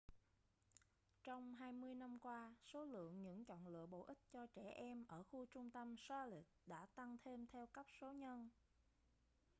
trong 1.23 1.53
20 1.55 1.95
năm 1.95 2.19
qua 2.19 2.55
số 2.73 2.85
lượng 2.85 3.21
những 3.23 3.45
chọn 3.45 3.67
lựa 3.67 3.85
bổ 3.85 4.01
ích 4.03 4.17
cho 4.33 4.47
trẻ 4.47 4.73
em 4.75 5.05
ở 5.07 5.23
khu 5.23 5.45
trung 5.45 5.71
tâm 5.71 5.95
charlotte 6.07 6.49
đã 6.65 6.85
tăng 6.95 7.17
thêm 7.25 7.47
theo 7.47 7.67
cấp 7.67 7.85
số 8.01 8.11
nhân 8.11 8.49